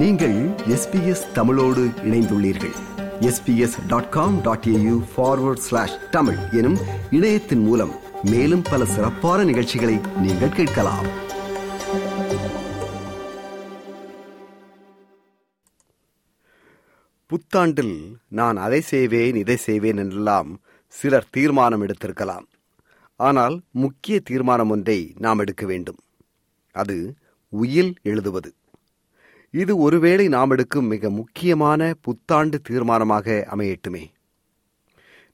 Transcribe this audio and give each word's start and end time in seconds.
நீங்கள் 0.00 0.34
எஸ்பிஎஸ் 0.48 1.32
தமிழோடு 1.32 1.82
இணைந்துள்ளீர்கள். 1.84 2.74
SBS 3.20 3.86
dot 3.86 4.10
com 4.10 4.40
dot 4.40 4.64
AU 4.64 5.04
forward 5.16 5.64
slash 5.66 6.10
Tamil 6.10 6.36
எனும் 6.52 6.76
இணையத்தின் 7.10 7.58
மூலம் 7.58 7.92
மேலும் 8.22 8.62
பல 8.62 8.84
சிறப்பான 8.84 9.44
நிகழ்ச்சிகளை 9.44 10.00
நீங்கள் 10.20 10.48
கேட்கலாம். 10.48 11.06
புத்தாண்டில் 17.30 18.14
நான் 18.28 18.56
அதை 18.56 18.80
செய்வேன் 18.80 19.34
இதை 19.34 19.56
செய்வேன் 19.56 19.96
என்றெல்லாம் 19.96 20.60
சிலர் 20.88 21.30
தீர்மானம் 21.30 21.82
எடுத்திருக்கலாம். 21.82 22.46
ஆனால் 23.16 23.60
முக்கிய 23.70 24.20
தீர்மானம் 24.20 24.70
ஒன்றை 24.70 25.14
நாம் 25.18 25.38
எடுக்க 25.38 25.66
வேண்டும். 25.66 25.98
அது 26.72 27.14
உயில் 27.48 27.94
எழுதுவது. 28.02 28.54
இது 29.54 29.72
ஒருவேளை 29.76 30.24
நாம் 30.28 30.52
எடுக்கும் 30.54 30.88
மிக 30.92 31.10
முக்கியமான 31.10 31.80
புத்தாண்டு 32.04 32.56
தீர்மானமாக 32.68 33.36
அமையட்டுமே. 33.54 34.04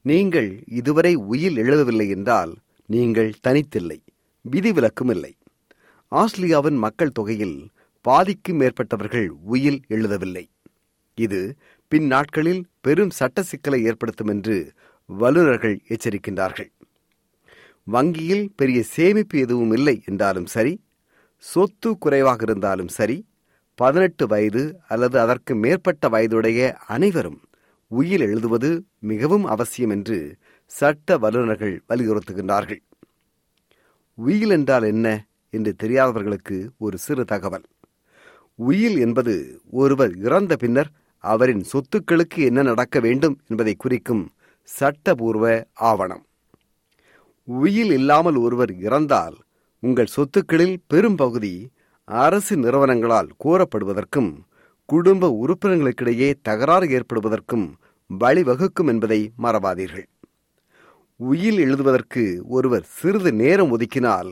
நீங்கள் 0.04 0.50
இதுவரை 0.78 1.12
உயில் 1.32 1.56
எழுதவில்லை 1.56 2.06
என்றால் 2.16 2.52
நீங்கள் 2.88 3.30
தனித்தில்லை 3.40 3.98
விதிவிலக்கும் 4.44 5.12
இல்லை 5.14 5.32
ஆஸ்திரேலியாவின் 6.12 6.78
மக்கள் 6.84 7.16
தொகையில் 7.18 7.56
பாதிக்கும் 8.04 8.58
மேற்பட்டவர்கள் 8.60 9.28
உயில் 9.54 9.80
எழுதவில்லை. 9.88 10.44
இது 11.18 11.40
பின் 11.92 12.06
நாட்களில் 12.06 12.62
பெரும் 12.80 13.12
சட்ட 13.18 13.42
சிக்கலை 13.42 13.80
ஏற்படுத்தும் 13.88 14.30
என்று 14.34 14.56
வல்லுநர்கள் 15.08 15.76
எச்சரிக்கின்றார்கள். 15.94 16.70
வங்கியில் 17.86 18.46
பெரிய 18.56 18.80
சேமிப்பு 18.94 19.36
எதுவும் 19.38 19.72
இல்லை 19.78 19.96
என்றாலும் 20.10 20.48
சரி 20.54 20.74
சொத்து 21.44 21.90
குறைவாக 21.98 22.40
இருந்தாலும் 22.48 22.92
சரி 22.98 23.16
பதினெட்டு 23.78 24.24
வயது 24.26 24.62
அல்லது 24.88 25.16
அதற்கு 25.20 25.52
மேற்பட்ட 25.54 26.08
வயதுடைய 26.08 26.60
அனைவரும் 26.86 27.40
உயில் 27.90 28.20
எழுதுவது 28.20 28.70
மிகவும் 28.98 29.44
அவசியம் 29.44 29.90
என்று 29.90 30.18
சட்ட 30.70 31.18
வல்லுநர்கள் 31.18 31.74
வலியுறுத்துகின்றார்கள். 31.88 32.82
உயில் 34.18 34.50
என்றால் 34.50 34.82
என்ன 34.82 35.06
என்று 35.50 35.72
தெரியாதவர்களுக்கு 35.76 36.56
ஒரு 36.78 36.98
சிறு 36.98 37.24
தகவல். 37.24 37.66
உயில் 38.58 38.98
என்பது 38.98 39.60
ஒருவர் 39.70 40.14
இறந்த 40.16 40.56
பின்னர் 40.56 40.90
அவரின் 41.24 41.64
சொத்துக்களுக்கு 41.72 42.38
என்ன 42.44 42.62
நடக்க 42.62 43.00
வேண்டும் 43.00 43.36
என்பதை 43.48 43.74
குறிக்கும் 43.74 44.24
சட்டபூர்வ 44.68 45.46
ஆவணம். 45.72 46.24
உயில் 47.48 47.92
இல்லாமல் 47.92 48.36
ஒருவர் 48.36 48.72
இறந்தால் 48.78 49.36
உங்கள் 49.82 50.14
சொத்துக்களில் 50.16 50.76
பெரும் 50.86 51.16
பகுதி 51.16 51.54
அரசு 52.20 52.54
நிறுவனங்களால் 52.56 53.28
கூறப்படுவதற்கும் 53.44 54.30
குடும்ப 54.88 55.28
உறுப்பினர்களுக்கிடையே 55.42 56.28
தகராறு 56.42 56.86
ஏற்படுவதற்கும் 56.98 57.66
வழிவகுக்கும் 58.10 58.90
என்பதை 58.92 59.20
மறவாதீர்கள். 59.44 60.06
உயில் 61.20 61.60
எழுதுவதற்கு 61.64 62.24
ஒருவர் 62.56 62.86
சிறிது 62.98 63.30
நேரம் 63.42 63.72
ஒதுக்கினால் 63.74 64.30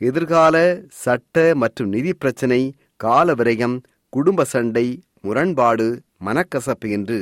எதிர்கால 0.00 0.56
சட்ட 1.02 1.44
மற்றும் 1.54 1.90
நிதி 1.94 2.12
பிரச்சினை 2.14 2.62
கால 3.04 3.34
விரயம் 3.40 3.76
குடும்ப 4.12 4.44
சண்டை 4.44 4.86
முரண்பாடு 5.20 5.86
மனக்கசப்பு 6.26 6.88
என்று 6.96 7.18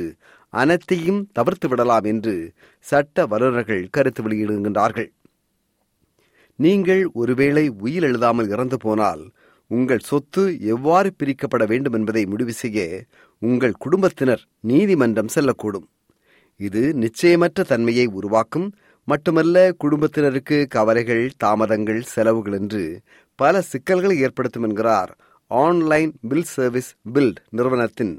அனைத்தையும் 0.53 1.21
தவிர்த்து 1.33 1.67
விடலாம் 1.67 2.05
என்று 2.11 2.35
சட்ட 2.85 3.25
வல்லுநர்கள் 3.25 3.83
கருத்து 3.89 4.21
வெளியிடுகின்றார்கள். 4.23 5.09
நீங்கள் 6.59 7.03
ஒருவேளை 7.21 7.65
உயில் 7.85 8.07
எழுதாமல் 8.09 8.51
இறந்து 8.53 8.77
போனால் 8.77 9.23
உங்கள் 9.71 10.07
சொத்து 10.09 10.43
எவ்வாறு 10.73 11.09
பிரிக்கப்பட 11.19 11.63
வேண்டும் 11.67 11.95
என்பதை 11.99 12.23
முடிவு 12.25 12.53
செய்ய 12.53 12.79
உங்கள் 13.41 13.75
குடும்பத்தினர் 13.77 14.43
நீதிமன்றம் 14.61 15.33
செல்லக்கூடும் 15.35 15.87
இது 16.59 16.81
நிச்சயமற்ற 17.03 17.61
தன்மையை 17.63 18.05
உருவாக்கும் 18.19 18.67
மட்டுமல்ல 19.07 19.57
குடும்பத்தினருக்கு 19.77 20.57
கவலைகள் 20.67 21.23
தாமதங்கள் 21.37 22.01
செலவுகள் 22.13 22.57
என்று 22.59 22.83
பல 23.39 23.61
சிக்கல்களை 23.71 24.17
ஏற்படுத்தும் 24.19 24.63
என்கிறார் 24.63 25.11
ஆன்லைன் 25.51 26.11
பில் 26.27 26.49
சர்வீஸ் 26.55 26.91
பில்ட் 27.13 27.39
நிறுவனத்தின் 27.49 28.13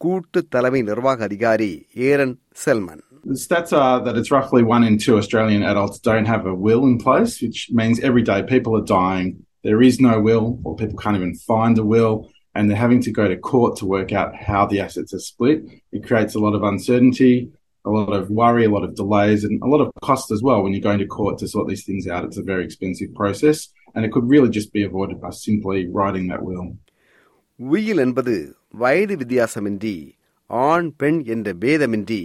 கூட்டு 0.00 0.40
தலைமை 0.48 0.82
நிர்வாக 0.82 1.22
அதிகாரி 1.24 1.72
Aaron 2.08 2.36
Selman 2.64 3.02
The 3.24 3.38
stats 3.38 3.72
are 3.74 3.96
that 4.04 4.16
it's 4.16 4.30
roughly 4.30 4.62
one 4.66 4.84
in 4.84 4.94
two 4.98 5.14
Australian 5.16 5.62
adults 5.64 5.98
don't 6.00 6.26
have 6.26 6.44
a 6.46 6.54
will 6.56 6.84
in 6.84 6.94
place, 6.98 7.32
which 7.42 7.60
means 7.72 7.96
every 8.00 8.22
day 8.22 8.38
people 8.44 8.74
are 8.76 8.86
dying. 8.92 9.28
There 9.67 9.81
is 9.81 9.95
no 10.09 10.13
will, 10.27 10.45
or 10.65 10.75
people 10.75 10.97
can't 10.97 11.19
even 11.19 11.35
find 11.51 11.75
a 11.77 11.85
will, 11.93 12.15
and 12.55 12.63
they're 12.63 12.85
having 12.85 13.01
to 13.03 13.11
go 13.11 13.25
to 13.27 13.37
court 13.51 13.71
to 13.77 13.85
work 13.85 14.11
out 14.19 14.31
how 14.49 14.61
the 14.65 14.79
assets 14.85 15.13
are 15.17 15.25
split. 15.31 15.59
It 15.95 16.05
creates 16.07 16.35
a 16.35 16.41
lot 16.45 16.55
of 16.57 16.63
uncertainty, 16.63 17.35
a 17.85 17.91
lot 17.97 18.13
of 18.19 18.29
worry, 18.41 18.65
a 18.65 18.73
lot 18.75 18.83
of 18.87 18.95
delays, 18.95 19.41
and 19.45 19.55
a 19.61 19.69
lot 19.73 19.81
of 19.83 19.89
cost 20.09 20.27
as 20.35 20.41
well 20.47 20.59
when 20.61 20.71
you're 20.73 20.89
going 20.89 21.03
to 21.05 21.09
court 21.19 21.35
to 21.39 21.47
sort 21.47 21.67
these 21.67 21.85
things 21.85 22.05
out. 22.07 22.25
It's 22.27 22.37
a 22.37 22.49
very 22.53 22.63
expensive 22.65 23.11
process, 23.21 23.57
and 23.95 24.01
it 24.05 24.11
could 24.13 24.27
really 24.33 24.51
just 24.59 24.71
be 24.77 24.83
avoided 24.83 25.17
by 25.25 25.31
simply 25.47 25.79
writing 25.97 26.25
that 26.31 26.43
will. 26.49 26.65
உயில் 27.59 28.01
என்பது 28.05 28.35
வயது 28.81 29.15
வித்தியாசமின்றி 29.21 29.97
ஆண் 30.49 30.89
பெண் 30.97 31.19
என்ற 31.33 31.49
பேதமின்றி 31.63 32.23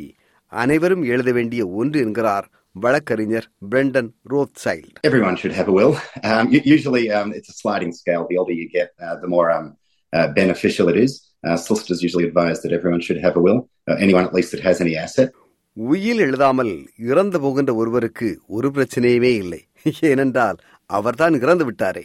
அனைவரும் 0.52 1.02
எழுத 1.12 1.30
வேண்டிய 1.32 1.62
ஒன்று 1.80 1.98
என்கிறார் 2.04 2.46
வழக்கறிஞர் 2.75 3.47
Brendan 3.71 4.09
Rothschild 4.63 4.95
Everyone 5.03 5.35
should 5.35 5.55
have 5.59 5.67
a 5.67 5.75
will. 5.79 5.93
Um, 6.23 6.45
usually, 6.67 7.03
um, 7.11 7.27
it's 7.37 7.49
a 7.49 7.57
sliding 7.61 7.91
scale. 7.91 8.23
The 8.29 8.37
older 8.41 8.55
you 8.61 8.67
get, 8.69 8.89
uh, 8.99 9.15
the 9.23 9.29
more 9.35 9.47
um, 9.51 9.67
uh, 10.13 10.27
beneficial 10.33 10.87
it 10.89 10.97
is. 10.97 11.11
Uh, 11.43 11.57
solicitors 11.57 12.01
usually 12.01 12.25
advise 12.25 12.61
that 12.63 12.71
everyone 12.71 13.01
should 13.01 13.21
have 13.25 13.35
a 13.35 13.43
will. 13.47 13.59
Uh, 13.87 13.95
anyone, 13.97 14.25
at 14.25 14.33
least, 14.33 14.51
that 14.51 14.63
has 14.69 14.79
any 14.81 14.95
asset. 14.97 15.29
உயில் 15.77 16.19
எழுதாமல் 16.19 16.71
இறந்து 17.09 17.37
போகின்ற 17.39 17.71
ஒருவருக்கு 17.75 18.27
ஒரு 18.47 18.69
பிரச்சனையுமே 18.69 19.31
இல்லை 19.35 19.61
ஏனென்றால் 20.01 20.57
அவர்தான் 20.89 21.35
இறந்து 21.39 21.65
விட்டாரே 21.65 22.03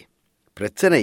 பிரச்சனை 0.57 1.03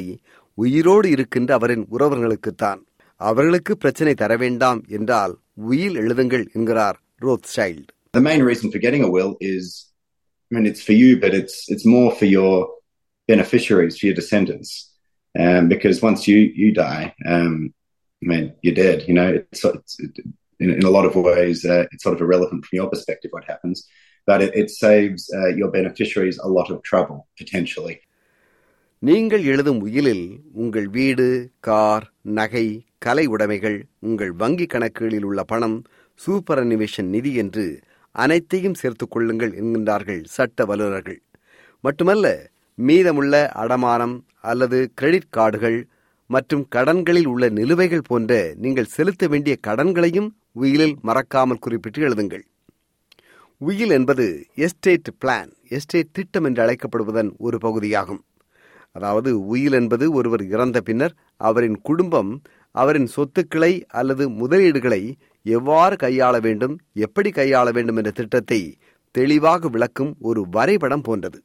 உயிரோடு 0.57 1.09
இருக்கின்ற 1.09 1.51
அவரின் 1.57 1.85
உறவர்களுக்குத்தான் 1.91 2.81
அவர்களுக்கு 3.21 3.77
பிரச்சனை 3.77 4.13
தர 4.13 4.37
வேண்டாம் 4.37 4.81
என்றால் 4.97 5.33
உயில் 5.69 5.95
எழுதுங்கள் 5.95 6.45
என்கிறார் 6.53 6.97
Rothschild 7.55 7.91
The 8.14 8.20
main 8.20 8.42
reason 8.42 8.70
for 8.72 8.78
getting 8.78 9.02
a 9.04 9.10
will 9.10 9.36
is, 9.40 9.64
I 10.50 10.54
mean, 10.54 10.66
it's 10.66 10.82
for 10.82 10.96
you, 11.02 11.10
but 11.24 11.32
it's 11.40 11.56
it's 11.72 11.86
more 11.96 12.10
for 12.20 12.28
your 12.38 12.54
beneficiaries, 13.28 13.98
for 13.98 14.06
your 14.06 14.14
descendants, 14.14 14.70
um, 15.38 15.68
because 15.68 15.96
once 16.02 16.20
you 16.30 16.38
you 16.62 16.68
die, 16.72 17.14
um, 17.34 17.54
I 18.22 18.26
mean, 18.30 18.44
you're 18.62 18.74
dead. 18.74 18.98
You 19.08 19.14
know, 19.14 19.28
it's, 19.52 19.64
it's 19.64 19.94
in, 20.62 20.70
in 20.78 20.84
a 20.84 20.90
lot 20.90 21.06
of 21.08 21.14
ways, 21.14 21.58
uh, 21.64 21.84
it's 21.92 22.02
sort 22.02 22.14
of 22.16 22.20
irrelevant 22.20 22.60
from 22.66 22.76
your 22.76 22.88
perspective 22.94 23.30
what 23.36 23.44
happens, 23.44 23.86
but 24.26 24.42
it, 24.42 24.52
it 24.54 24.68
saves 24.70 25.20
uh, 25.38 25.50
your 25.60 25.70
beneficiaries 25.70 26.38
a 26.38 26.48
lot 26.48 26.70
of 26.70 26.78
trouble 26.82 27.18
potentially. 27.38 27.96
நீங்கள் 29.02 29.44
எழுதும் 29.44 29.78
உயிலில் 29.80 30.24
உங்கள் 30.52 30.88
வீடு 30.96 31.26
car 31.60 32.06
நகை 32.38 32.66
கலை 32.98 33.24
உடைமைகள் 33.26 33.78
உங்கள் 33.98 34.32
வங்கி 34.32 34.66
கணக்குகளில் 34.66 35.26
உள்ள 35.28 35.42
பணம் 35.44 35.78
சூப்பர் 36.14 36.60
அனிமேஷன் 36.64 37.08
நிதி 37.14 37.32
என்று 37.34 37.64
அனைத்தையும் 38.23 38.79
சேர்த்துக் 38.81 39.13
கொள்ளுங்கள் 39.13 39.53
என்கின்றார்கள் 39.59 40.21
சட்ட 40.35 40.65
வல்லுநர்கள். 40.65 41.19
மட்டுமல்ல 41.83 42.27
மீதமுள்ள 42.77 43.35
அடமானம் 43.63 44.15
அல்லது 44.51 44.79
கிரெடிட் 44.99 45.33
கார்டுகள் 45.37 45.79
மற்றும் 46.29 46.63
கடன்களில் 46.75 47.29
உள்ள 47.33 47.45
நிலுவைகள் 47.49 48.07
போன்ற 48.09 48.33
நீங்கள் 48.63 48.93
செலுத்த 48.95 49.27
வேண்டிய 49.27 49.55
கடன்களையும் 49.67 50.29
உயிலில் 50.61 50.95
மறக்காமல் 51.07 51.63
குறிப்பிட்டு 51.65 52.01
எழுதுங்கள். 52.07 52.45
உயில் 53.61 53.93
என்பது 53.97 54.25
எஸ்டேட் 54.65 55.09
பிளான் 55.21 55.51
எஸ்டேட் 55.77 56.15
திட்டம் 56.17 56.45
என்று 56.47 56.61
அழைக்கப்படுவதன் 56.63 57.29
ஒரு 57.37 57.57
பகுதியாகும். 57.57 58.21
அதாவது 58.95 59.29
உயில் 59.53 59.75
என்பது 59.79 60.05
ஒருவர் 60.17 60.43
இறந்த 60.55 60.77
பின்னர் 60.81 61.15
அவரின் 61.47 61.77
குடும்பம் 61.81 62.31
அவரின் 62.75 63.09
சொத்துக்களை 63.15 63.73
அல்லது 63.99 64.23
முதலீடுகளை 64.41 65.01
எவ்வாறு 65.45 65.95
கையாள 65.95 66.39
வேண்டும் 66.39 66.75
எப்படி 66.91 67.29
கையாள 67.29 67.71
வேண்டும் 67.71 67.95
என்ற 67.95 68.11
திட்டத்தை 68.11 68.59
தெளிவாக 69.15 69.67
விளக்கும் 69.67 70.15
ஒரு 70.19 70.41
வரைபடம் 70.49 71.01
போன்றது. 71.01 71.39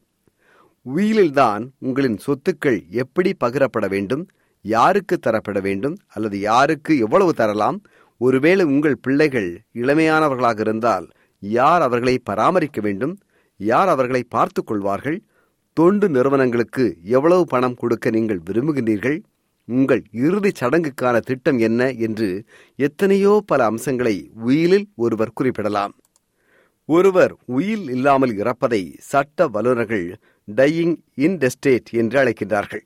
உயிலில்தான் 0.86 1.64
உங்களின் 1.78 2.18
சொத்துக்கள் 2.26 2.78
எப்படி 2.94 3.34
பகிரப்பட 3.44 3.88
வேண்டும் 3.88 4.28
யாருக்கு 4.64 5.18
தரப்பட 5.26 5.60
வேண்டும் 5.60 5.96
அல்லது 6.06 6.40
யாருக்கு 6.40 6.98
எவ்வளவு 6.98 7.34
தரலாம் 7.34 7.78
ஒருவேளை 8.20 8.64
உங்கள் 8.64 9.00
பிள்ளைகள் 9.00 9.50
இளமையானவர்களாக 9.74 10.60
இருந்தால் 10.60 11.06
யார் 11.38 11.82
அவர்களை 11.82 12.18
பராமரிக்க 12.24 12.80
வேண்டும் 12.80 13.14
யார் 13.60 13.88
அவர்களை 13.88 14.22
பார்த்துக் 14.28 14.66
கொள்வார்கள் 14.66 15.18
தொண்டு 15.76 16.08
நிறுவனங்களுக்கு 16.08 16.96
எவ்வளவு 17.08 17.44
பணம் 17.44 17.74
கொடுக்க 17.74 18.10
நீங்கள் 18.10 18.40
விரும்புகின்றீர்கள் 18.50 19.18
உங்கள் 19.76 20.02
இறுதிச் 20.24 20.60
சடங்குக்கான 20.60 21.16
திட்டம் 21.20 21.58
என்ன 21.68 21.80
என்று 22.06 22.28
எத்தனையோ 22.78 23.32
பல 23.50 23.60
அம்சங்களை 23.70 24.14
உயிலில் 24.46 24.86
ஒருவர் 25.04 25.36
குறிப்பிடலாம். 25.38 25.94
ஒருவர் 26.88 27.32
உயில் 27.56 27.86
இல்லாமல் 27.96 28.32
இறப்பதை 28.42 28.82
சட்ட 29.10 29.46
வல்லுநர்கள் 29.48 30.06
டையிங் 30.48 30.96
இன்டெஸ்டேட் 31.26 31.90
என்று 32.00 32.16
அழைக்கின்றார்கள். 32.22 32.84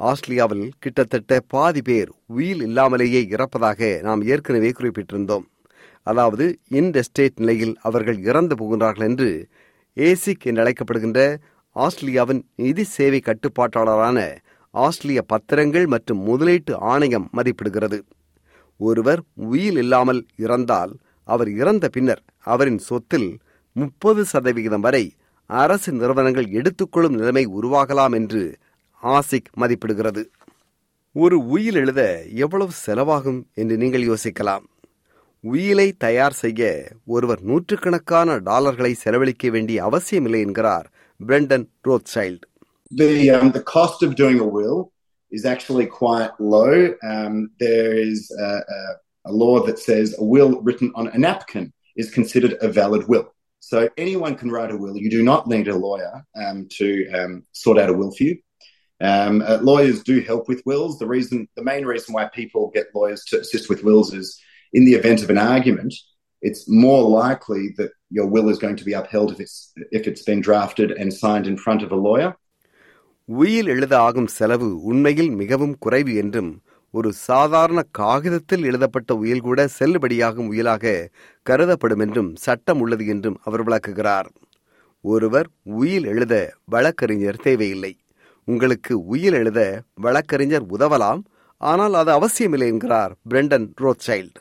ஆஸ்திரேலியாவில் 0.00 0.66
கிட்டத்தட்ட 0.78 1.32
பாதி 1.54 1.82
பேர் 1.82 2.10
உயில் 2.36 2.62
இல்லாமலேயே 2.68 3.20
இறப்பதாக 3.34 3.90
நாம் 4.06 4.22
ஏற்கனவே 4.32 4.70
குறிப்பிட்டிருந்தோம். 4.78 5.46
அதாவது 6.06 6.44
இன்டெஸ்டேட் 6.78 7.38
நிலையில் 7.42 7.74
அவர்கள் 7.88 8.18
இறந்து 8.28 8.54
போகின்றார்கள் 8.60 9.08
என்று 9.10 9.28
ஏசிக் 9.96 10.46
என்று 10.48 10.62
அழைக்கப்படுகின்ற 10.64 11.20
ஆஸ்திரேலியாவின் 11.76 12.42
நிதி 12.62 12.84
சேவை 12.96 13.20
கட்டுப்பாட்டாளரான 13.26 14.18
ஆஸ்திரேலிய 14.74 15.22
பத்திரங்கள் 15.32 15.86
மற்றும் 15.86 16.20
முதலீட்டு 16.28 16.80
ஆணையம் 16.80 17.30
மதிப்பிடுகிறது. 17.36 17.98
ஒருவர் 18.80 19.22
உயில் 19.34 19.76
இல்லாமல் 19.76 20.26
இறந்தால் 20.36 20.92
அவர் 21.28 21.50
இறந்த 21.50 21.88
பின்னர் 21.88 22.22
அவரின் 22.38 22.78
சொத்தில் 22.78 23.38
முப்பது 23.76 24.24
சதவிகிதம் 24.24 24.80
வரை 24.80 25.04
அரசு 25.46 25.92
நிறுவனங்கள் 25.92 26.48
எடுத்துக்கொள்ளும் 26.48 27.14
நிலைமை 27.14 27.44
உருவாகலாம் 27.46 28.14
என்று 28.14 28.58
ஆசிக் 29.02 29.50
மதிப்பிடுகிறது. 29.60 30.22
ஒரு 31.16 31.46
உயில் 31.46 31.74
எழுத 31.74 32.02
எவ்வளவு 32.34 32.72
செலவாகும் 32.86 33.40
என்று 33.54 33.76
நீங்கள் 33.76 34.06
யோசிக்கலாம். 34.06 34.64
உயிலை 35.40 35.92
தயார் 35.92 36.32
செய்ய 36.32 36.88
ஒருவர் 37.04 37.42
நூற்றுக்கணக்கான 37.42 38.36
டாலர்களை 38.38 38.94
செலவழிக்க 38.94 39.50
வேண்டிய 39.50 39.84
அவசியமில்லை 39.84 40.40
என்கிறார் 40.40 40.86
Brendan 41.20 41.66
Rothschild. 41.88 42.44
The 42.94 43.30
um, 43.30 43.52
the 43.52 43.62
cost 43.62 44.02
of 44.02 44.16
doing 44.16 44.38
a 44.38 44.46
will 44.46 44.92
is 45.30 45.44
actually 45.46 45.86
quite 45.86 46.30
low. 46.38 46.94
Um, 47.02 47.50
there 47.58 47.94
is 47.94 48.30
a, 48.38 48.44
a, 48.44 49.30
a 49.30 49.32
law 49.32 49.64
that 49.64 49.78
says 49.78 50.14
a 50.18 50.24
will 50.24 50.60
written 50.60 50.92
on 50.94 51.08
a 51.08 51.18
napkin 51.18 51.72
is 51.96 52.10
considered 52.10 52.56
a 52.60 52.68
valid 52.68 53.08
will. 53.08 53.32
So 53.60 53.88
anyone 53.96 54.34
can 54.34 54.50
write 54.50 54.70
a 54.70 54.76
will. 54.76 54.96
You 54.96 55.08
do 55.08 55.22
not 55.22 55.46
need 55.46 55.68
a 55.68 55.76
lawyer 55.76 56.24
um, 56.34 56.68
to 56.72 57.10
um, 57.12 57.44
sort 57.52 57.78
out 57.78 57.90
a 57.90 57.92
will 57.92 58.10
for 58.10 58.24
you. 58.24 58.38
Um, 59.00 59.42
uh, 59.42 59.58
lawyers 59.62 60.02
do 60.02 60.20
help 60.20 60.48
with 60.48 60.62
wills. 60.66 60.98
The 60.98 61.06
reason, 61.06 61.48
the 61.56 61.64
main 61.64 61.84
reason 61.84 62.12
why 62.12 62.26
people 62.26 62.70
get 62.74 62.94
lawyers 62.94 63.24
to 63.26 63.40
assist 63.40 63.68
with 63.68 63.82
wills 63.82 64.12
is 64.12 64.38
in 64.72 64.84
the 64.84 64.94
event 64.94 65.22
of 65.22 65.30
an 65.30 65.38
argument, 65.38 65.94
it's 66.40 66.68
more 66.68 67.02
likely 67.02 67.70
that 67.78 67.90
your 68.10 68.26
will 68.26 68.48
is 68.48 68.58
going 68.58 68.76
to 68.76 68.84
be 68.84 68.92
upheld 68.92 69.32
if 69.32 69.40
it's 69.40 69.72
if 69.92 70.06
it's 70.06 70.22
been 70.22 70.40
drafted 70.40 70.90
and 70.90 71.12
signed 71.12 71.46
in 71.46 71.56
front 71.56 71.82
of 71.82 71.92
a 71.92 71.96
lawyer. 71.96 72.36
உயில் 73.28 73.68
எழுத 73.74 73.94
ஆகும் 74.06 74.30
செலவு 74.36 74.68
உண்மையில் 74.82 75.30
மிகவும் 75.40 75.74
குறைவு 75.78 76.12
என்றும் 76.14 76.50
ஒரு 76.94 77.10
சாதாரண 77.28 77.80
காகிதத்தில் 77.90 78.64
எழுதப்பட்ட 78.64 79.10
உயில் 79.14 79.44
கூட 79.46 79.60
செல்லுபடியாகும் 79.78 80.48
உயிலாக 80.52 80.94
கருதப்படும் 81.46 82.02
என்றும் 82.06 82.30
சட்டம் 82.36 82.80
உள்ளது 82.84 83.04
என்றும் 83.06 83.36
அவர் 83.44 83.62
விளக்குகிறார். 83.62 84.28
ஒருவர் 85.04 85.48
உயில் 85.78 86.06
எழுத 86.12 86.34
வழக்கறிஞர் 86.64 87.42
தேவையில்லை. 87.46 87.92
உங்களுக்கு 88.48 88.94
உயில் 89.14 89.36
எழுத 89.40 89.60
வழக்கறிஞர் 89.96 90.66
உதவலாம் 90.76 91.22
ஆனால் 91.60 91.94
அது 91.94 92.12
அவசியமில்லை 92.12 92.68
என்கிறார் 92.72 93.14
பிரெண்டன் 93.30 93.66
ரோத்சைல்ட். 93.82 94.38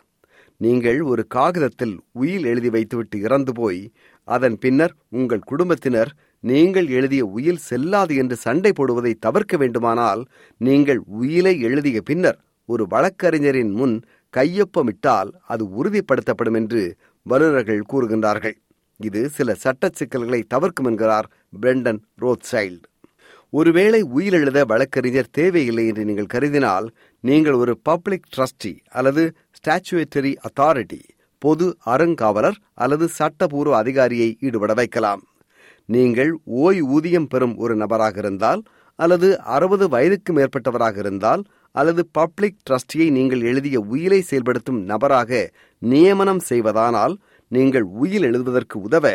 நீங்கள் 0.61 0.99
ஒரு 1.11 1.23
காகிதத்தில் 1.27 1.95
உயில் 2.13 2.45
எழுதி 2.45 2.69
வைத்துவிட்டு 2.69 3.17
இறந்து 3.19 3.53
போய் 3.53 3.81
அதன் 4.27 4.57
பின்னர் 4.57 4.93
உங்கள் 5.11 5.47
குடும்பத்தினர் 5.51 6.11
நீங்கள் 6.43 6.87
எழுதிய 6.97 7.23
உயில் 7.37 7.61
செல்லாது 7.69 8.13
என்று 8.21 8.35
சண்டை 8.35 8.71
போடுவதை 8.79 9.13
தவிர்க்க 9.25 9.57
வேண்டுமானால் 9.57 10.21
நீங்கள் 10.61 11.01
உயிலை 11.19 11.53
எழுதிய 11.67 12.01
பின்னர் 12.01 12.39
ஒரு 12.69 12.83
வழக்கறிஞரின் 12.93 13.73
முன் 13.79 13.95
கையொப்பமிட்டால் 14.33 15.31
அது 15.53 15.63
உறுதிப்படுத்தப்படும் 15.79 16.57
என்று 16.59 16.81
வல்லுநர்கள் 17.25 17.89
கூறுகின்றார்கள். 17.91 18.55
இது 18.99 19.21
சில 19.29 19.53
சட்ட 19.55 19.89
சிக்கல்களை 19.99 20.41
தவிர்க்கும் 20.53 20.87
என்கிறார் 20.89 21.27
பிரெண்டன் 21.61 21.99
ரோத்சைல்டு. 22.21 22.85
ஒருவேளை 23.53 24.01
உயில் 24.17 24.37
எழுத 24.39 24.59
வழக்கறிஞர் 24.65 25.33
தேவையில்லை 25.37 25.85
என்று 25.87 26.03
நீங்கள் 26.09 26.33
கருதினால் 26.33 26.87
நீங்கள் 27.23 27.57
ஒரு 27.63 27.73
பப்ளிக் 27.89 28.29
ட்ரஸ்டி 28.35 28.73
அல்லது 28.89 29.23
ஸ்டாச்சுவேட்டரி 29.57 30.31
அத்தாரிட்டி 30.47 31.01
பொது 31.41 31.67
அறங்காவலர் 31.93 32.57
அல்லது 32.73 33.05
சட்டபூர்வ 33.17 33.75
அதிகாரியை 33.77 34.29
ஈடுபட 34.39 34.73
வைக்கலாம். 34.73 35.23
நீங்கள் 35.93 36.31
ஓய்வூதியம் 36.65 37.29
பெறும் 37.33 37.55
ஒரு 37.63 37.73
நபராக 37.81 38.17
இருந்தால் 38.23 38.61
அல்லது 38.99 39.27
அறுபது 39.55 39.85
வயதுக்கு 39.93 40.31
மேற்பட்டவராக 40.37 40.97
இருந்தால் 41.03 41.41
அல்லது 41.75 42.01
பப்ளிக் 42.17 42.59
ட்ரஸ்டியை 42.67 43.07
நீங்கள் 43.17 43.41
எழுதிய 43.41 43.77
உயிலை 43.93 44.19
செயல்படுத்தும் 44.29 44.79
நபராக 44.91 45.41
நியமனம் 45.81 46.41
செய்வதானால் 46.49 47.15
நீங்கள் 47.51 47.85
உயில் 48.03 48.25
எழுதுவதற்கு 48.29 48.77
உதவ 48.87 49.05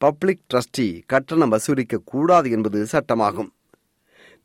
பப்ளிக் 0.00 0.44
ட்ரஸ்டி 0.50 0.86
கட்டணம் 1.12 1.52
வசூலிக்க 1.54 2.00
கூடாது 2.12 2.48
என்பது 2.56 2.78
சட்டமாகும். 2.92 3.50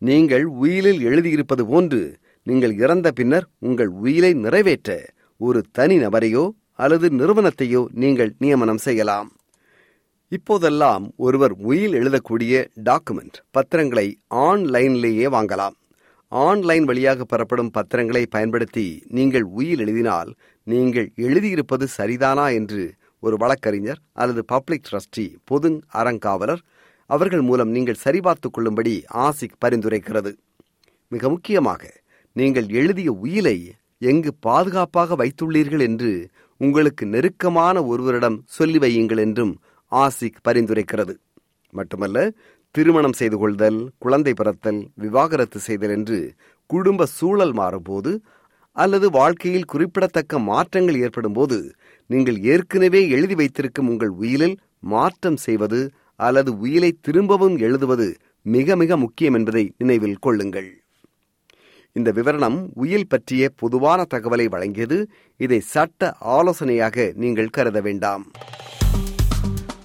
நீங்கள் 0.02 0.46
உயிலில் 0.64 1.02
எழுதியிருப்பது 1.10 1.64
போன்று 1.72 2.02
நீங்கள் 2.48 2.74
இறந்த 2.84 3.08
பின்னர் 3.20 3.46
உங்கள் 3.68 3.92
உயிலை 4.04 4.32
நிறைவேற்ற 4.44 5.00
ஒரு 5.42 5.60
தனி 5.78 5.96
நபரையோ 6.04 6.44
அல்லது 6.84 7.08
நிறுவனத்தையோ 7.20 7.82
நீங்கள் 8.04 8.32
நியமனம் 8.44 8.84
செய்யலாம். 8.88 9.30
இப்போதெல்லாம் 10.32 11.04
ஒருவர் 11.16 11.54
உயில் 11.70 11.94
எழுதக்கூடிய 11.94 12.54
டாக்குமெண்ட் 12.84 13.38
பத்திரங்களை 13.52 14.08
ஆன்லைனிலேயே 14.30 15.28
வாங்கலாம். 15.36 15.76
ஆன்லைன் 16.28 16.84
வழியாக 16.84 17.24
பெறப்படும் 17.24 17.70
பத்திரங்களை 17.70 18.26
பயன்படுத்தி 18.26 19.04
நீங்கள் 19.08 19.46
உயில் 19.60 19.80
எழுதினால் 19.80 20.32
நீங்கள் 20.64 21.08
எழுதியிருப்பது 21.16 21.86
சரிதானா 21.98 22.54
என்று 22.54 22.96
ஒரு 23.20 23.38
வழக்கறிஞர் 23.38 24.02
அல்லது 24.14 24.46
பப்ளிக் 24.46 24.88
ட்ரஸ்டி 24.90 25.26
பொது 25.44 25.70
அறங்காவலர் 25.94 26.62
அவர்கள் 27.06 27.42
மூலம் 27.42 27.70
நீங்கள் 27.70 28.02
சரிபார்த்துக் 28.04 28.54
கொள்ளும்படி 28.54 29.04
ஆசிக் 29.14 29.60
பரிந்துரைக்கிறது. 29.66 30.34
மிக 31.12 31.30
முக்கியமாக 31.30 31.84
நீங்கள் 32.34 32.68
எழுதிய 32.68 33.12
உயிலை 33.12 33.58
எங்கு 33.98 34.34
பாதுகாப்பாக 34.40 35.16
வைத்துள்ளீர்கள் 35.16 35.82
என்று 35.82 36.30
உங்களுக்கு 36.58 37.06
நெருக்கமான 37.06 37.86
ஒருவரிடம் 37.86 38.38
சொல்லி 38.46 38.78
வையுங்கள் 38.78 39.18
என்றும் 39.18 39.60
ஆசிக் 39.92 40.44
பரிந்துரைக்கிறது. 40.48 41.14
மட்டுமல்ல 41.74 42.18
திருமணம் 42.72 43.14
செய்து 43.14 43.38
கொள்தல் 43.38 43.80
குழந்தை 43.98 44.34
பிறத்தல் 44.34 44.82
விவாகரத்து 44.94 45.60
செய்தல் 45.60 45.90
என்று 45.90 46.20
குடும்ப 46.70 47.06
சூழல் 47.06 47.54
மாறும்போது 47.54 48.12
அல்லது 48.72 49.10
வாழ்க்கையில் 49.10 49.70
குறிப்பிடத்தக்க 49.74 50.40
மாற்றங்கள் 50.40 50.98
ஏற்படும் 51.00 51.34
போது 51.34 51.58
நீங்கள் 52.10 52.40
ஏற்கனவே 52.42 53.02
எழுதி 53.10 53.36
வைத்திருக்கும் 53.36 53.88
உங்கள் 53.88 54.10
உயிலில் 54.10 54.58
மாற்றம் 54.80 55.40
செய்வது 55.46 55.80
அல்லது 56.16 56.52
உயிலை 56.58 56.92
திரும்பவும் 57.02 57.56
எழுதுவது 57.58 58.08
மிக 58.42 58.76
மிக 58.76 58.98
முக்கியம் 58.98 59.34
என்பதை 59.34 59.64
நினைவில் 59.78 60.20
கொள்ளுங்கள். 60.20 60.70
இந்த 61.96 62.12
விவரணம் 62.12 62.60
உயில் 62.74 63.08
பற்றிய 63.08 63.50
பொதுவான 63.56 64.06
தகவலை 64.14 64.46
வழங்கியது. 64.46 64.98
இதை 65.38 65.60
சட்ட 65.60 66.12
ஆலோசனையாக 66.20 67.12
நீங்கள் 67.16 67.50
கருத 67.50 67.82
வேண்டாம். 67.82 68.26